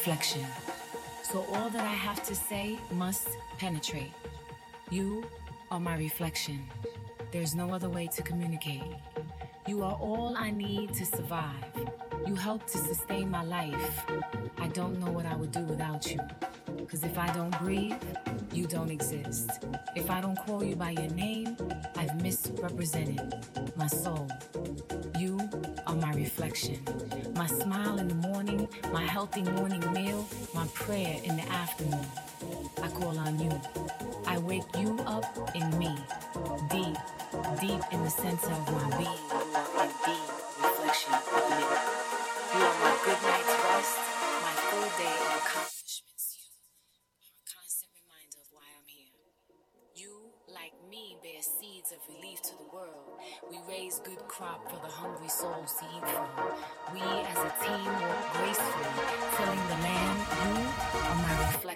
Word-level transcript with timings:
reflection. 0.00 0.46
So 1.22 1.44
all 1.52 1.68
that 1.68 1.84
I 1.84 1.92
have 1.92 2.22
to 2.24 2.34
say 2.34 2.78
must 2.92 3.28
penetrate. 3.58 4.14
You 4.88 5.26
are 5.70 5.78
my 5.78 5.94
reflection. 5.98 6.60
There's 7.32 7.54
no 7.54 7.70
other 7.74 7.90
way 7.90 8.06
to 8.16 8.22
communicate. 8.22 8.82
You 9.66 9.82
are 9.82 9.92
all 10.00 10.34
I 10.38 10.52
need 10.52 10.94
to 10.94 11.04
survive. 11.04 11.74
You 12.26 12.34
help 12.34 12.66
to 12.68 12.78
sustain 12.78 13.30
my 13.30 13.44
life. 13.44 14.06
I 14.56 14.68
don't 14.68 14.98
know 15.00 15.10
what 15.10 15.26
I 15.26 15.36
would 15.36 15.52
do 15.52 15.64
without 15.64 16.10
you. 16.10 16.20
Cause 16.88 17.04
if 17.04 17.18
I 17.18 17.30
don't 17.34 17.56
breathe, 17.58 18.02
you 18.54 18.66
don't 18.66 18.90
exist. 18.90 19.50
If 19.96 20.10
I 20.10 20.22
don't 20.22 20.38
call 20.46 20.64
you 20.64 20.76
by 20.76 20.92
your 20.92 21.10
name, 21.10 21.58
I've 21.96 22.22
misrepresented 22.22 23.34
healthy 29.32 29.50
morning 29.52 29.92
meal, 29.92 30.26
my 30.52 30.66
prayer 30.74 31.20
in 31.22 31.36
the 31.36 31.48
afternoon. 31.52 32.06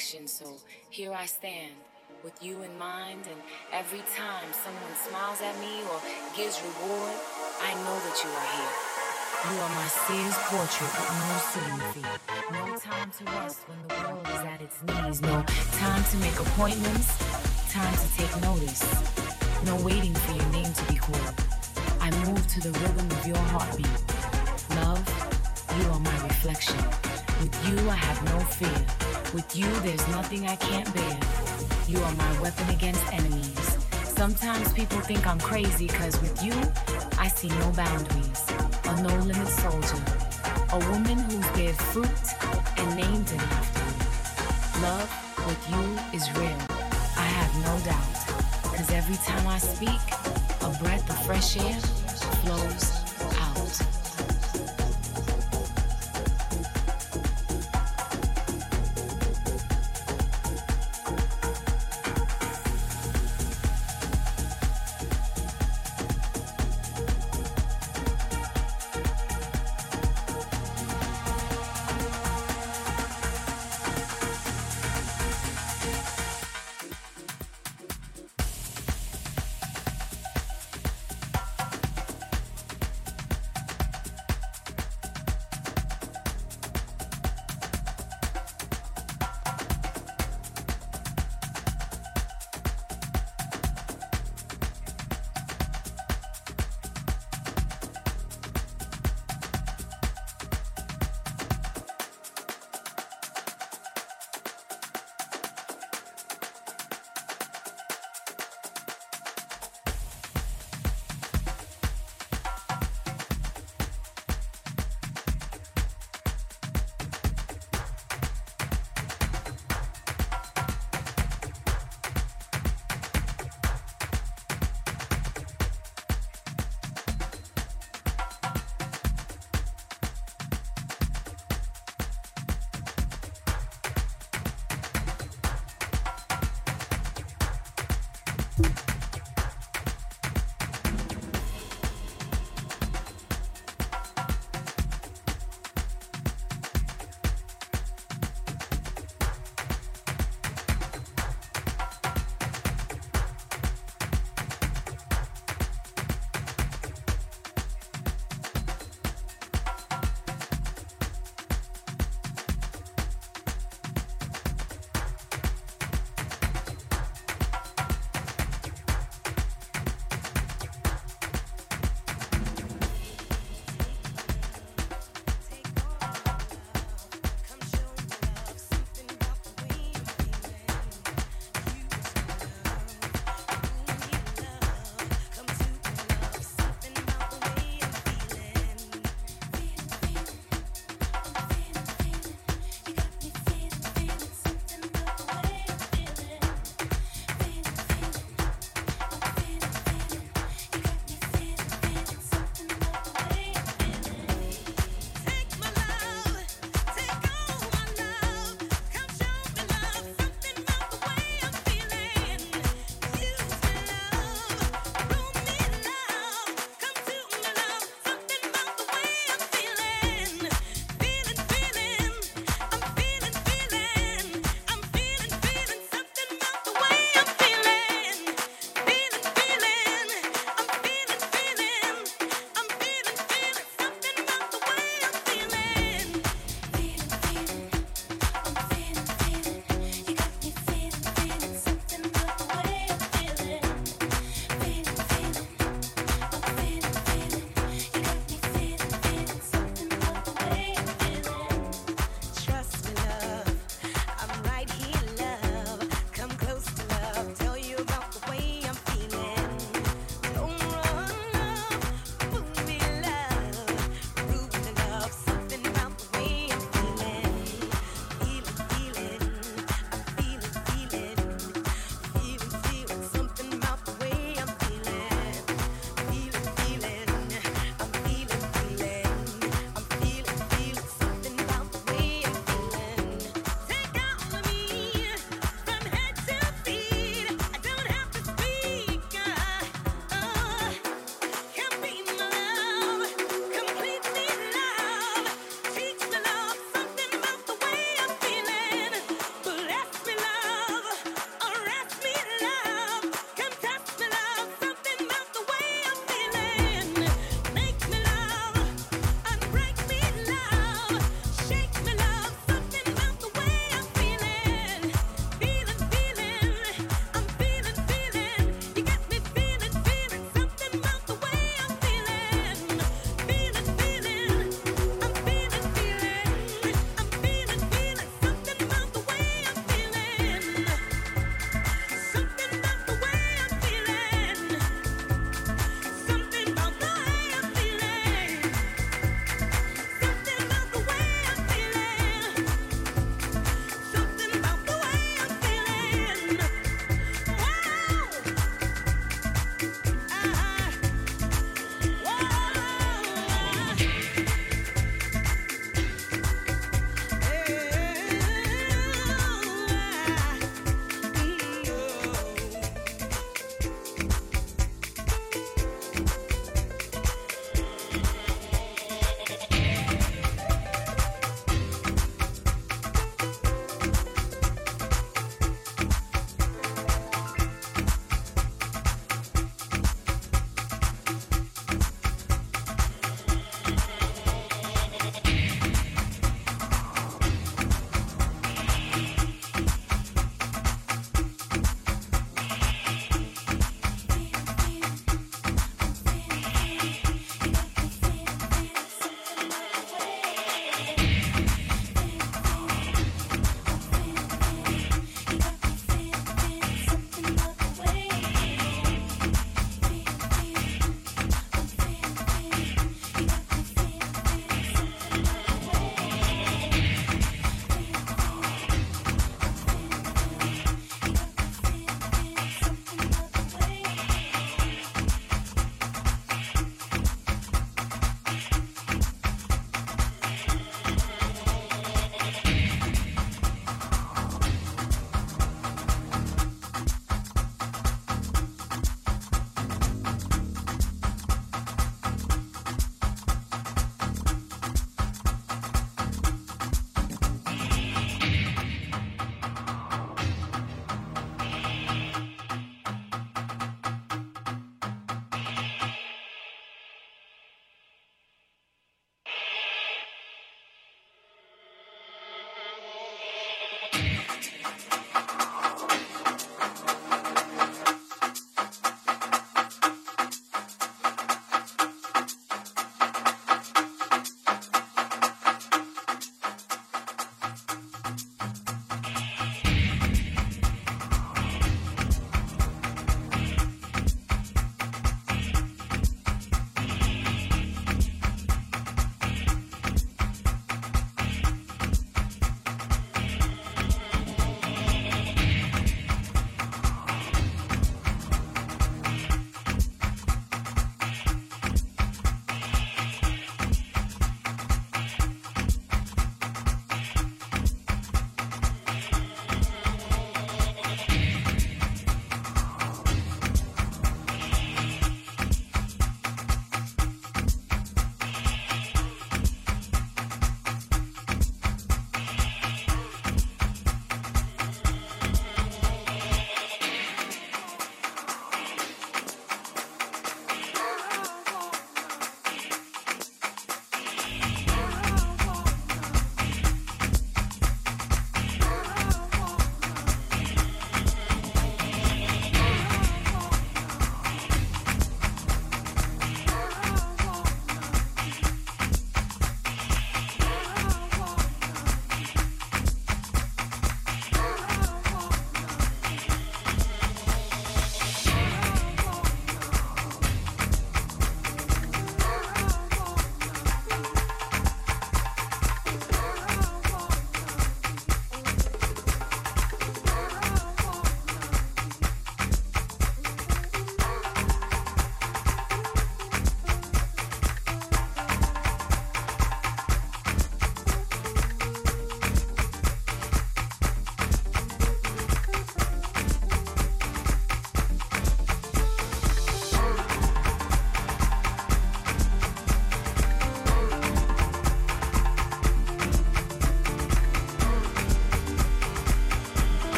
So 0.00 0.56
here 0.88 1.12
I 1.12 1.26
stand. 1.26 1.74
With 2.24 2.42
you 2.42 2.62
in 2.62 2.78
mind, 2.78 3.20
and 3.28 3.40
every 3.72 4.00
time 4.16 4.48
someone 4.52 4.94
smiles 5.08 5.40
at 5.42 5.54
me 5.60 5.84
or 5.92 6.00
gives 6.34 6.60
reward, 6.60 7.16
I 7.60 7.74
know 7.84 7.96
that 8.00 8.16
you 8.24 8.30
are 8.30 8.48
here. 8.56 8.74
You 9.44 9.60
are 9.60 9.74
my 9.76 9.88
seer's 9.88 10.38
portrait 10.48 10.92
with 10.96 11.12
no 11.20 11.36
sitting. 11.52 12.04
No 12.52 12.76
time 12.76 13.10
to 13.18 13.24
rest 13.40 13.60
when 13.68 13.78
the 13.88 13.94
world 14.08 14.26
is 14.26 14.42
at 14.52 14.60
its 14.62 14.82
knees. 14.84 15.20
No 15.20 15.44
time 15.76 16.04
to 16.04 16.16
make 16.18 16.38
appointments. 16.40 17.08
Time 17.70 17.92
to 17.92 18.08
take 18.16 18.32
notice. 18.40 18.82
No 19.66 19.76
waiting 19.84 20.14
for 20.14 20.32
your 20.32 20.50
name 20.52 20.72
to 20.72 20.84
be 20.92 20.96
called. 20.96 21.34
I 22.00 22.10
move 22.24 22.46
to 22.48 22.60
the 22.60 22.72
rhythm 22.80 23.06
of 23.10 23.26
your 23.26 23.42
heartbeat. 23.52 24.00
Love, 24.80 25.04
you 25.78 25.90
are 25.90 26.00
my 26.00 26.22
reflection. 26.24 27.09
With 27.40 27.70
you, 27.70 27.88
I 27.88 27.94
have 27.94 28.22
no 28.26 28.38
fear. 28.40 28.86
With 29.32 29.56
you, 29.56 29.64
there's 29.80 30.06
nothing 30.08 30.46
I 30.46 30.56
can't 30.56 30.92
bear. 30.92 31.18
You 31.88 31.98
are 32.04 32.14
my 32.14 32.40
weapon 32.42 32.68
against 32.68 33.02
enemies. 33.10 33.78
Sometimes 34.04 34.70
people 34.74 35.00
think 35.00 35.26
I'm 35.26 35.40
crazy, 35.40 35.86
cause 35.88 36.20
with 36.20 36.44
you, 36.44 36.52
I 37.18 37.28
see 37.28 37.48
no 37.48 37.70
boundaries. 37.72 38.44
A 38.84 39.02
no 39.02 39.16
limit 39.24 39.48
soldier. 39.48 40.04
A 40.72 40.78
woman 40.90 41.16
who's 41.16 41.46
bared 41.56 41.76
fruit 41.76 42.20
and 42.76 42.88
named 42.94 43.30
him 43.30 43.40
after 43.40 43.84
me. 43.88 44.82
Love 44.82 45.10
with 45.46 45.62
you 45.72 45.84
is 46.12 46.30
real. 46.36 46.60
I 47.16 47.26
have 47.40 47.52
no 47.64 47.74
doubt. 47.88 48.76
Cause 48.76 48.90
every 48.90 49.16
time 49.16 49.46
I 49.46 49.56
speak, 49.56 50.02
a 50.60 50.68
breath 50.82 51.08
of 51.08 51.24
fresh 51.24 51.56
air 51.56 51.80
flows 52.44 53.09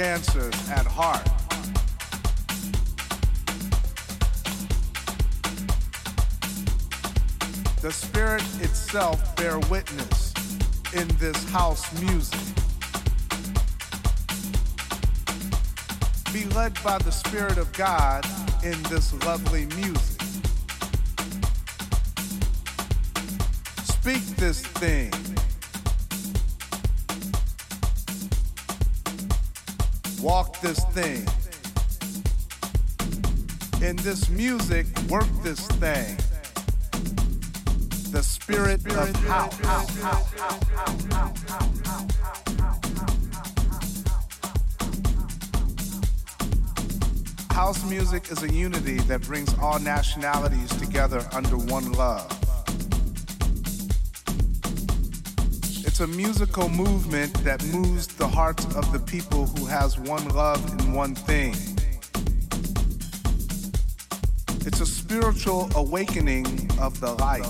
dancers 0.00 0.54
at 0.70 0.86
heart. 0.86 1.22
The 7.82 7.92
spirit 7.92 8.40
itself 8.62 9.36
bear 9.36 9.58
witness 9.68 10.32
in 10.94 11.06
this 11.18 11.36
house 11.50 11.84
music. 12.00 12.40
Be 16.32 16.46
led 16.54 16.72
by 16.82 16.96
the 16.96 17.12
Spirit 17.12 17.58
of 17.58 17.70
God 17.74 18.24
in 18.64 18.82
this 18.84 19.12
lovely 19.26 19.66
music. 19.76 20.22
Speak 23.84 24.24
this 24.36 24.62
thing. 24.62 25.29
Walk 30.22 30.60
this 30.60 30.84
thing. 30.86 31.26
In 33.80 33.96
this 33.96 34.28
music, 34.28 34.86
work 35.08 35.26
this 35.42 35.66
thing. 35.66 36.16
The 38.12 38.22
spirit, 38.22 38.84
of 38.86 39.16
house. 39.24 39.58
House 47.52 47.84
music 47.88 48.30
is 48.30 48.42
a 48.42 48.52
unity 48.52 48.98
that 48.98 49.22
brings 49.22 49.54
all 49.58 49.78
nationalities 49.78 50.68
together 50.78 51.26
under 51.32 51.56
one 51.56 51.92
love. 51.92 52.39
It's 56.00 56.10
a 56.10 56.16
musical 56.16 56.70
movement 56.70 57.34
that 57.44 57.62
moves 57.62 58.06
the 58.06 58.26
hearts 58.26 58.64
of 58.74 58.90
the 58.90 58.98
people 59.00 59.44
who 59.44 59.66
has 59.66 59.98
one 59.98 60.26
love 60.30 60.64
and 60.72 60.94
one 60.94 61.14
thing. 61.14 61.54
It's 64.66 64.80
a 64.80 64.86
spiritual 64.86 65.68
awakening 65.74 66.46
of 66.80 66.98
the 67.00 67.12
light. 67.16 67.42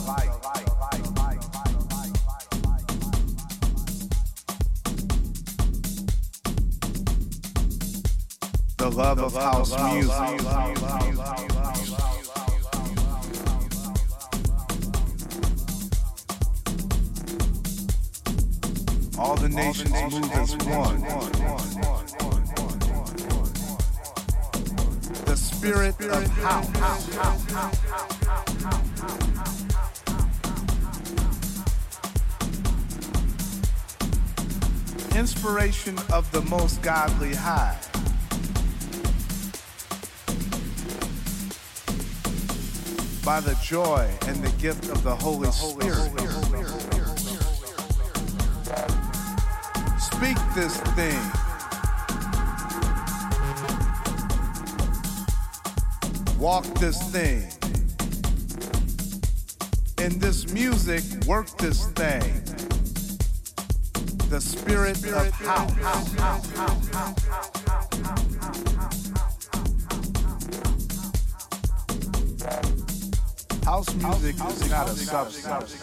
The 8.79 8.91
love 8.91 9.21
of 9.21 9.33
house 9.33 9.79
music. 9.95 11.40
Nations 19.51 19.91
move 19.91 20.33
as 20.33 20.57
one. 20.59 21.01
The 25.25 25.37
spirit 25.37 26.01
of 26.01 26.27
house. 26.39 26.67
Inspiration 35.17 35.99
of 36.13 36.31
the 36.33 36.43
most 36.43 36.81
godly 36.83 37.35
high. 37.35 37.77
By 43.25 43.41
the 43.41 43.55
joy 43.63 44.11
and 44.27 44.43
the 44.43 44.51
gift 44.61 44.89
of 44.89 45.03
the 45.03 45.15
Holy 45.15 45.51
Spirit. 45.51 47.00
Speak 50.21 50.37
this 50.55 50.77
thing. 50.99 51.19
Walk 56.39 56.67
this 56.75 57.03
thing. 57.11 57.49
In 59.99 60.19
this 60.19 60.53
music, 60.53 61.03
work 61.27 61.49
this 61.57 61.87
thing. 61.93 62.21
The 64.29 64.43
spirit 64.43 65.03
of 65.07 65.31
house. 65.41 66.13
House 73.65 73.95
music 73.95 74.35
is 74.35 74.71
not 74.71 74.87
a 74.87 74.97
substance. 74.97 75.79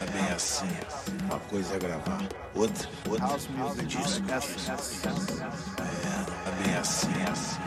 É 0.00 0.06
bem 0.12 0.32
assim. 0.32 1.01
Uma 1.32 1.40
coisa 1.40 1.76
é 1.76 1.78
gravar, 1.78 2.18
outra, 2.54 2.88
outra 3.08 3.26
House 3.26 3.48
music 3.48 3.86
is 3.86 3.88
disco. 3.88 4.26
É, 5.80 6.48
é 6.48 6.62
bem 6.62 6.74
assim, 6.76 7.08
é 7.26 7.30
assim. 7.30 7.62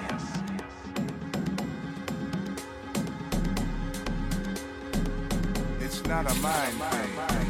It's 5.84 6.04
not 6.04 6.28
a 6.30 6.34
mind 6.36 6.80
thing. 6.92 7.45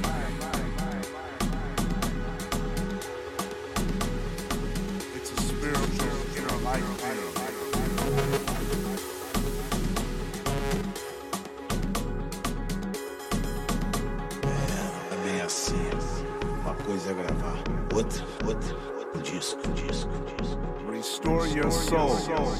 Soul. 22.36 22.54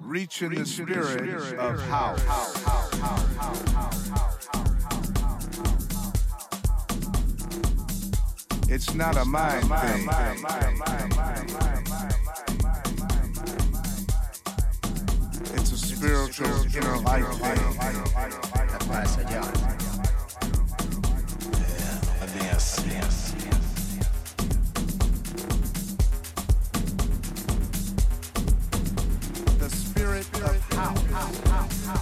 Reach 0.00 0.42
in 0.42 0.54
the 0.54 0.66
spirit 0.66 1.58
of 1.58 1.80
house. 1.82 2.20
It's 8.68 8.94
not 8.94 9.16
a 9.16 9.24
mind 9.24 9.68
thing. 9.68 10.08
It's 15.54 15.72
a 15.72 15.78
spiritual 15.78 16.76
inner 16.76 16.98
life 16.98 17.28
thing. 17.38 17.62
É 22.20 23.21
spirit 30.72 30.86
of 30.86 31.10
house. 31.12 31.92
get 31.92 32.01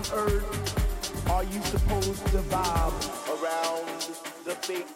On 0.00 0.18
earth 0.18 1.30
are 1.30 1.44
you 1.44 1.60
supposed 1.62 2.24
to 2.28 2.38
vibe 2.48 3.00
around 3.36 4.00
the 4.44 4.54
fake 4.64 4.86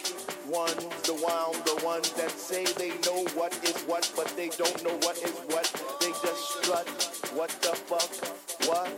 ones, 0.49 1.01
the 1.03 1.13
wild, 1.21 1.55
the 1.65 1.85
ones 1.85 2.11
that 2.13 2.31
say 2.31 2.65
they 2.77 2.89
know 3.05 3.23
what 3.35 3.53
is 3.63 3.81
what, 3.83 4.11
but 4.15 4.27
they 4.35 4.49
don't 4.49 4.83
know 4.83 4.95
what 5.05 5.17
is 5.17 5.37
what. 5.53 5.69
They 5.99 6.09
just 6.09 6.41
strut. 6.57 6.87
What 7.33 7.49
the 7.61 7.75
fuck? 7.75 8.09
What? 8.67 8.89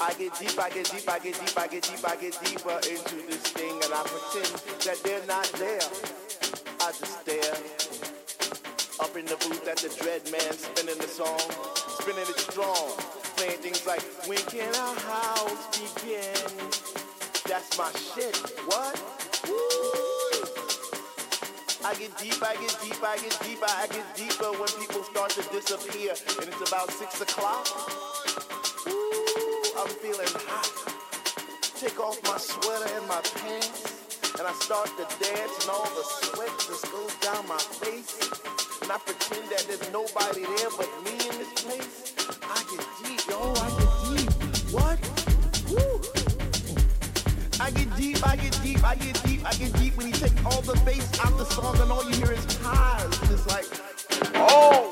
I 0.00 0.12
get 0.14 0.34
deep, 0.38 0.58
I 0.58 0.68
get 0.68 0.90
deep, 0.90 1.08
I 1.08 1.18
get 1.18 1.34
deep, 1.40 1.58
I 1.58 1.66
get 1.66 1.82
deep, 1.82 2.04
I 2.04 2.16
get 2.16 2.38
deeper 2.44 2.76
into 2.76 3.16
this 3.28 3.42
thing, 3.56 3.72
and 3.72 3.92
I 3.94 4.02
pretend 4.04 4.52
that 4.84 4.98
they're 5.04 5.26
not 5.26 5.48
there. 5.56 5.84
I 6.80 6.92
just 6.92 7.20
stare 7.22 7.56
up 9.00 9.16
in 9.16 9.24
the 9.26 9.36
booth 9.36 9.66
at 9.68 9.78
the 9.78 9.88
dread 10.02 10.22
man 10.30 10.52
spinning 10.52 10.98
the 10.98 11.08
song, 11.08 11.40
spinning 11.98 12.28
it 12.28 12.38
strong, 12.38 13.21
playing 13.42 13.58
things 13.58 13.86
like 13.86 14.02
When 14.28 14.38
can 14.38 14.72
our 14.74 14.94
house 14.94 15.66
begin? 15.74 16.52
That's 17.48 17.76
my 17.76 17.90
shit. 17.90 18.36
What? 18.70 18.94
Woo! 19.48 19.56
I 21.84 21.94
get 21.98 22.16
deep, 22.18 22.38
I 22.40 22.54
get 22.54 22.76
deep, 22.82 23.02
I 23.02 23.16
get 23.18 23.36
deeper, 23.42 23.66
I 23.66 23.86
get 23.88 24.06
deeper 24.14 24.50
when 24.60 24.70
people 24.78 25.02
start 25.02 25.30
to 25.30 25.42
disappear, 25.50 26.14
and 26.38 26.48
it's 26.48 26.70
about 26.70 26.90
six 26.92 27.20
o'clock. 27.20 27.66
Ooh, 28.86 29.80
I'm 29.80 29.90
feeling 29.98 30.32
hot. 30.46 30.70
Take 31.80 31.98
off 31.98 32.22
my 32.22 32.38
sweater 32.38 32.94
and 32.94 33.08
my 33.08 33.20
pants, 33.42 34.38
and 34.38 34.46
I 34.46 34.52
start 34.52 34.86
to 34.98 35.04
dance, 35.18 35.54
and 35.62 35.70
all 35.70 35.90
the 35.98 36.04
sweat 36.04 36.54
just 36.68 36.84
goes 36.92 37.14
down 37.16 37.48
my 37.48 37.58
face. 37.58 38.51
And 38.82 38.90
I 38.90 38.98
pretend 38.98 39.48
that 39.48 39.64
there's 39.68 39.92
nobody 39.92 40.42
there 40.42 40.68
but 40.76 40.90
me 41.04 41.12
in 41.12 41.38
this 41.38 41.52
place. 41.62 42.14
I 42.42 42.64
get 42.68 42.84
deep, 43.04 43.20
yo, 43.30 43.54
I 43.54 43.68
get 43.78 43.92
deep. 44.18 44.32
What? 44.72 44.98
Woo! 45.70 46.02
I 47.60 47.70
get 47.70 47.96
deep, 47.96 48.26
I 48.26 48.34
get 48.34 48.60
deep, 48.60 48.82
I 48.84 48.96
get 48.96 49.22
deep, 49.22 49.46
I 49.46 49.52
get 49.52 49.72
deep 49.74 49.96
when 49.96 50.08
you 50.08 50.12
take 50.14 50.44
all 50.44 50.62
the 50.62 50.74
bass 50.84 51.08
out 51.20 51.38
the 51.38 51.44
song 51.44 51.78
and 51.78 51.92
all 51.92 52.02
you 52.10 52.16
hear 52.16 52.32
is 52.32 52.56
highs. 52.56 53.30
It's 53.30 53.46
like, 53.46 53.66
oh! 54.34 54.91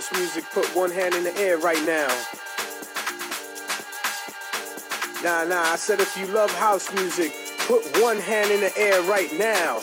House 0.00 0.12
music, 0.18 0.44
put 0.52 0.64
one 0.74 0.90
hand 0.90 1.14
in 1.14 1.24
the 1.24 1.36
air 1.36 1.58
right 1.58 1.84
now. 1.84 2.08
Nah, 5.22 5.44
nah, 5.44 5.60
I 5.60 5.76
said 5.76 6.00
if 6.00 6.16
you 6.16 6.26
love 6.28 6.50
house 6.52 6.90
music, 6.94 7.34
put 7.66 7.84
one 8.00 8.16
hand 8.16 8.50
in 8.50 8.60
the 8.60 8.72
air 8.78 9.02
right 9.02 9.30
now. 9.38 9.82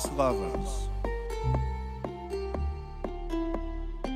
lost 0.00 0.12
lovers, 0.14 0.88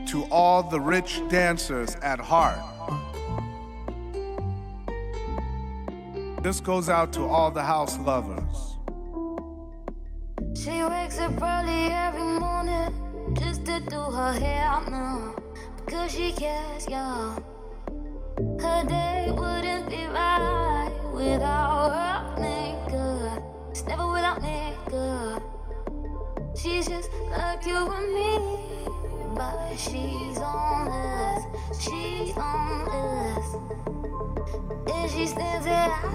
to 0.06 0.24
all 0.30 0.62
the 0.62 0.80
rich 0.80 1.20
dancers 1.28 1.96
at 1.96 2.18
heart. 2.18 2.58
This 6.42 6.60
goes 6.60 6.88
out 6.88 7.12
to 7.14 7.24
all 7.24 7.50
the 7.50 7.62
house 7.62 7.98
lovers. 7.98 8.43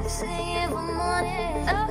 say 0.10 0.64
it 0.64 0.72
one 0.72 0.96
morning. 0.96 1.89